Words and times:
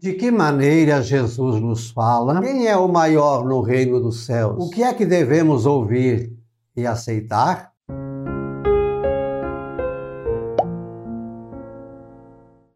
De 0.00 0.12
que 0.12 0.30
maneira 0.30 1.02
Jesus 1.02 1.60
nos 1.60 1.90
fala? 1.90 2.40
Quem 2.40 2.68
é 2.68 2.76
o 2.76 2.86
maior 2.86 3.44
no 3.44 3.60
reino 3.60 3.98
dos 3.98 4.24
céus? 4.26 4.54
O 4.64 4.70
que 4.70 4.84
é 4.84 4.94
que 4.94 5.04
devemos 5.04 5.66
ouvir 5.66 6.32
e 6.76 6.86
aceitar? 6.86 7.72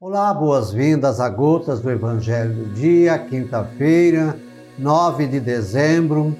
Olá, 0.00 0.34
boas-vindas 0.34 1.20
a 1.20 1.28
Gotas 1.28 1.80
do 1.80 1.88
Evangelho 1.88 2.52
do 2.52 2.74
Dia, 2.74 3.16
quinta-feira, 3.16 4.36
9 4.76 5.28
de 5.28 5.38
dezembro, 5.38 6.36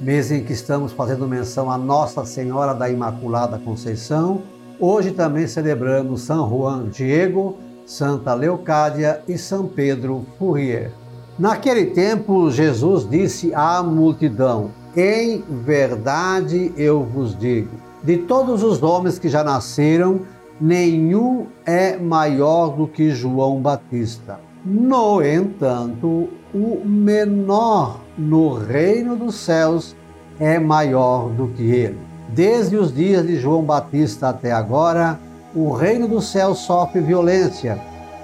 mês 0.00 0.32
em 0.32 0.42
que 0.42 0.54
estamos 0.54 0.90
fazendo 0.90 1.28
menção 1.28 1.70
a 1.70 1.76
Nossa 1.76 2.24
Senhora 2.24 2.74
da 2.74 2.88
Imaculada 2.88 3.58
Conceição. 3.58 4.40
Hoje 4.80 5.10
também 5.10 5.46
celebramos 5.46 6.22
São 6.22 6.48
Juan 6.48 6.88
Diego 6.88 7.58
Santa 7.88 8.34
Leocádia 8.34 9.22
e 9.26 9.38
São 9.38 9.66
Pedro 9.66 10.26
Fourier. 10.38 10.90
Naquele 11.38 11.86
tempo, 11.86 12.50
Jesus 12.50 13.08
disse 13.08 13.50
à 13.54 13.82
multidão: 13.82 14.70
Em 14.94 15.42
verdade 15.64 16.70
eu 16.76 17.02
vos 17.02 17.36
digo, 17.36 17.70
de 18.04 18.18
todos 18.18 18.62
os 18.62 18.82
homens 18.82 19.18
que 19.18 19.30
já 19.30 19.42
nasceram, 19.42 20.20
nenhum 20.60 21.46
é 21.64 21.96
maior 21.96 22.76
do 22.76 22.86
que 22.86 23.10
João 23.10 23.62
Batista. 23.62 24.38
No 24.62 25.22
entanto, 25.22 26.28
o 26.52 26.82
menor 26.84 28.00
no 28.18 28.52
reino 28.52 29.16
dos 29.16 29.36
céus 29.36 29.96
é 30.38 30.58
maior 30.58 31.30
do 31.30 31.48
que 31.48 31.62
ele. 31.62 31.98
Desde 32.28 32.76
os 32.76 32.94
dias 32.94 33.26
de 33.26 33.38
João 33.38 33.62
Batista 33.62 34.28
até 34.28 34.52
agora, 34.52 35.18
o 35.58 35.72
reino 35.72 36.06
do 36.06 36.22
céu 36.22 36.54
sofre 36.54 37.00
violência 37.00 37.80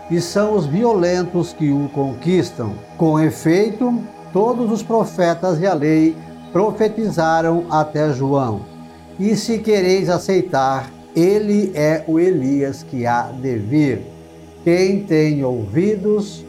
e 0.08 0.20
são 0.20 0.54
os 0.54 0.66
violentos 0.66 1.52
que 1.52 1.68
o 1.70 1.88
conquistam. 1.92 2.74
Com 2.96 3.18
efeito, 3.18 4.00
todos 4.32 4.70
os 4.70 4.84
profetas 4.84 5.58
e 5.60 5.66
a 5.66 5.74
lei 5.74 6.14
profetizaram 6.52 7.66
até 7.68 8.12
João. 8.12 8.60
E 9.18 9.34
se 9.34 9.58
quereis 9.58 10.08
aceitar, 10.08 10.88
ele 11.16 11.72
é 11.74 12.04
o 12.06 12.20
Elias 12.20 12.84
que 12.84 13.04
há 13.04 13.22
de 13.22 13.56
vir. 13.56 14.02
Quem 14.62 15.02
tem 15.02 15.44
ouvidos, 15.44 16.44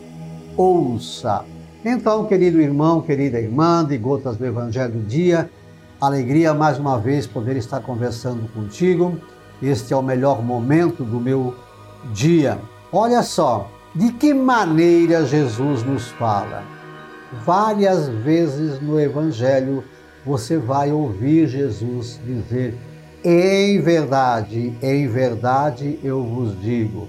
ouça. 0.56 1.44
Então, 1.84 2.26
querido 2.26 2.62
irmão, 2.62 3.02
querida 3.02 3.40
irmã 3.40 3.84
de 3.84 3.98
Gotas 3.98 4.38
do 4.38 4.46
Evangelho 4.46 4.94
do 4.94 5.08
Dia, 5.08 5.50
alegria 6.00 6.54
mais 6.54 6.78
uma 6.78 7.00
vez 7.00 7.26
poder 7.26 7.58
estar 7.58 7.80
conversando 7.80 8.48
contigo 8.54 9.20
este 9.62 9.94
é 9.94 9.98
o 9.98 10.02
melhor 10.02 10.44
momento 10.44 11.04
do 11.04 11.20
meu 11.20 11.56
dia. 12.14 12.60
Olha 12.92 13.24
só, 13.24 13.70
de 13.94 14.12
que 14.12 14.34
maneira 14.34 15.26
Jesus 15.26 15.84
nos 15.84 16.10
fala? 16.10 16.64
Várias 17.46 18.08
vezes 18.08 18.82
no 18.82 19.00
Evangelho 19.00 19.84
você 20.26 20.58
vai 20.58 20.92
ouvir 20.92 21.48
Jesus 21.48 22.20
dizer: 22.26 22.78
Em 23.24 23.80
verdade, 23.80 24.78
em 24.82 25.08
verdade 25.08 26.00
eu 26.04 26.24
vos 26.24 26.60
digo. 26.60 27.08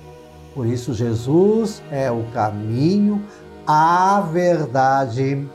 Por 0.55 0.67
isso, 0.67 0.95
Jesus 0.95 1.83
é 1.91 2.11
o 2.11 2.25
caminho, 2.33 3.23
a 3.67 4.21
verdade 4.33 5.47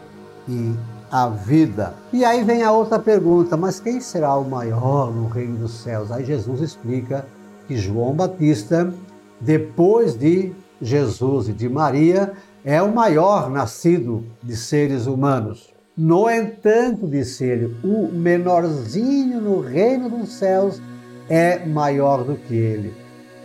e 0.48 0.76
a 1.12 1.28
vida. 1.28 1.94
E 2.14 2.24
aí 2.24 2.44
vem 2.44 2.64
a 2.64 2.72
outra 2.72 2.98
pergunta: 2.98 3.58
mas 3.58 3.80
quem 3.80 4.00
será 4.00 4.36
o 4.36 4.50
maior 4.50 5.14
no 5.14 5.28
reino 5.28 5.58
dos 5.58 5.74
céus? 5.84 6.10
Aí 6.12 6.24
Jesus 6.24 6.62
explica 6.62 7.26
que 7.68 7.76
João 7.76 8.14
Batista, 8.14 8.92
depois 9.40 10.16
de 10.16 10.54
Jesus 10.82 11.50
e 11.50 11.54
de 11.54 11.68
Maria, 11.68 12.32
é 12.64 12.82
o 12.82 12.94
maior 12.94 13.50
nascido 13.50 14.24
de 14.42 14.56
seres 14.56 15.06
humanos. 15.06 15.74
No 15.98 16.30
entanto, 16.30 17.06
disse 17.06 17.44
ele, 17.44 17.76
o 17.84 18.08
menorzinho 18.12 19.42
no 19.42 19.60
reino 19.60 20.10
dos 20.10 20.34
céus 20.34 20.82
é 21.30 21.66
maior 21.66 22.24
do 22.24 22.36
que 22.36 22.56
ele. 22.56 22.94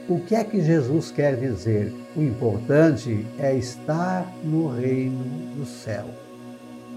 O 0.08 0.20
que 0.20 0.36
é 0.36 0.44
que 0.44 0.60
Jesus 0.60 1.10
quer 1.10 1.36
dizer? 1.36 1.92
O 2.14 2.22
importante 2.22 3.26
é 3.38 3.54
estar 3.56 4.32
no 4.44 4.68
reino 4.68 5.24
do 5.56 5.66
céu 5.66 6.06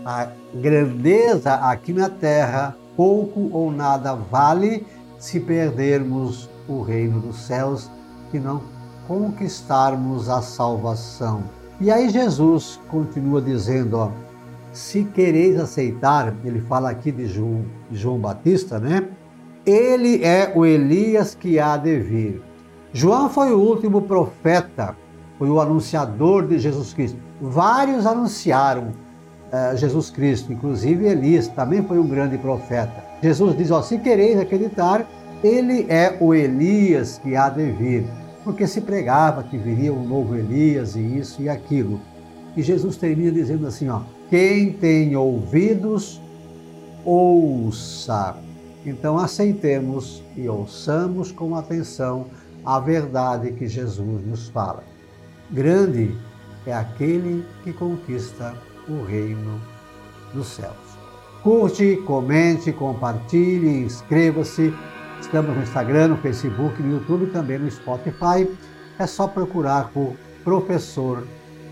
a 0.05 0.29
grandeza 0.53 1.53
aqui 1.55 1.93
na 1.93 2.09
terra 2.09 2.75
pouco 2.95 3.49
ou 3.53 3.71
nada 3.71 4.13
vale 4.13 4.85
se 5.17 5.39
perdermos 5.39 6.49
o 6.67 6.81
reino 6.81 7.19
dos 7.19 7.37
céus 7.37 7.89
e 8.33 8.39
não 8.39 8.61
conquistarmos 9.07 10.29
a 10.29 10.41
salvação. 10.41 11.43
E 11.81 11.89
aí 11.89 12.09
Jesus 12.09 12.79
continua 12.89 13.41
dizendo, 13.41 13.97
ó, 13.97 14.11
se 14.71 15.03
quereis 15.03 15.59
aceitar, 15.59 16.33
ele 16.43 16.61
fala 16.61 16.89
aqui 16.89 17.11
de 17.11 17.25
João, 17.25 17.65
João 17.91 18.19
Batista, 18.19 18.79
né? 18.79 19.07
Ele 19.65 20.23
é 20.23 20.51
o 20.55 20.65
Elias 20.65 21.33
que 21.33 21.59
há 21.59 21.75
de 21.77 21.99
vir. 21.99 22.41
João 22.93 23.29
foi 23.29 23.51
o 23.51 23.59
último 23.59 24.01
profeta, 24.01 24.95
foi 25.37 25.49
o 25.49 25.59
anunciador 25.59 26.45
de 26.45 26.59
Jesus 26.59 26.93
Cristo. 26.93 27.17
Vários 27.41 28.05
anunciaram, 28.05 28.91
Jesus 29.75 30.09
Cristo, 30.09 30.53
inclusive 30.53 31.05
Elias 31.05 31.47
também 31.47 31.81
foi 31.83 31.99
um 31.99 32.07
grande 32.07 32.37
profeta. 32.37 33.03
Jesus 33.21 33.57
diz: 33.57 33.71
ó, 33.71 33.81
se 33.81 33.97
quereis 33.97 34.39
acreditar, 34.39 35.07
ele 35.43 35.85
é 35.89 36.15
o 36.19 36.33
Elias 36.33 37.19
que 37.21 37.35
há 37.35 37.49
de 37.49 37.71
vir, 37.71 38.05
porque 38.43 38.67
se 38.67 38.81
pregava 38.81 39.43
que 39.43 39.57
viria 39.57 39.93
um 39.93 40.07
novo 40.07 40.35
Elias 40.35 40.95
e 40.95 40.99
isso 40.99 41.41
e 41.41 41.49
aquilo. 41.49 41.99
E 42.55 42.61
Jesus 42.61 42.97
termina 42.97 43.31
dizendo 43.31 43.65
assim: 43.67 43.89
ó, 43.89 44.01
quem 44.29 44.71
tem 44.71 45.15
ouvidos, 45.15 46.21
ouça. 47.03 48.37
Então 48.85 49.17
aceitemos 49.17 50.23
e 50.37 50.47
ouçamos 50.47 51.31
com 51.31 51.55
atenção 51.55 52.27
a 52.63 52.79
verdade 52.79 53.51
que 53.51 53.67
Jesus 53.67 54.25
nos 54.25 54.47
fala. 54.49 54.83
Grande 55.51 56.15
é 56.65 56.73
aquele 56.73 57.43
que 57.63 57.73
conquista 57.73 58.53
o 58.89 59.03
reino 59.03 59.61
dos 60.33 60.47
céus. 60.47 60.75
Curte, 61.43 61.97
comente, 62.05 62.71
compartilhe, 62.73 63.83
inscreva-se. 63.83 64.73
Estamos 65.21 65.55
no 65.55 65.61
Instagram, 65.61 66.09
no 66.09 66.17
Facebook, 66.17 66.81
no 66.81 66.93
YouTube 66.95 67.25
e 67.25 67.31
também 67.31 67.59
no 67.59 67.69
Spotify. 67.69 68.49
É 68.97 69.07
só 69.07 69.27
procurar 69.27 69.89
por 69.93 70.15
Professor 70.43 71.25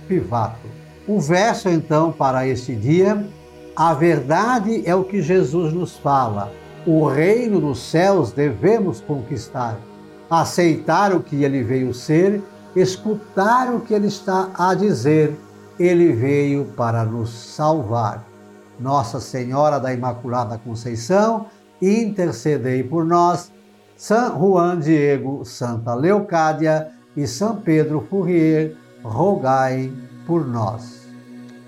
Pivato. 0.07 0.67
O 1.07 1.19
verso 1.19 1.69
então 1.69 2.11
para 2.11 2.47
este 2.47 2.75
dia, 2.75 3.28
a 3.75 3.94
verdade 3.94 4.84
é 4.85 4.95
o 4.95 5.03
que 5.03 5.22
Jesus 5.22 5.73
nos 5.73 5.97
fala. 5.97 6.51
O 6.85 7.07
reino 7.07 7.59
dos 7.59 7.79
céus 7.79 8.31
devemos 8.31 9.01
conquistar, 9.01 9.78
aceitar 10.29 11.13
o 11.13 11.22
que 11.22 11.44
ele 11.44 11.63
veio 11.63 11.94
ser, 11.94 12.41
escutar 12.75 13.73
o 13.73 13.81
que 13.81 13.94
ele 13.94 14.07
está 14.07 14.49
a 14.53 14.73
dizer 14.73 15.35
ele 15.80 16.12
veio 16.12 16.66
para 16.76 17.04
nos 17.04 17.30
salvar. 17.30 18.26
Nossa 18.80 19.20
Senhora 19.20 19.80
da 19.80 19.94
Imaculada 19.94 20.58
Conceição, 20.58 21.48
intercedei 21.82 22.84
por 22.84 23.06
nós. 23.06 23.52
São 23.96 24.40
Juan 24.40 24.80
Diego, 24.80 25.44
Santa 25.44 25.96
Leocádia 25.96 26.92
e 27.16 27.26
São 27.26 27.56
Pedro 27.58 28.06
Fourier, 28.10 28.76
rogai 29.04 29.92
por 30.26 30.46
nós. 30.46 31.08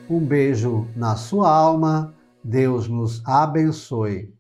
Um 0.10 0.20
beijo 0.20 0.88
na 0.96 1.16
sua 1.16 1.50
alma. 1.50 2.14
Deus 2.44 2.88
nos 2.88 3.22
abençoe. 3.26 4.34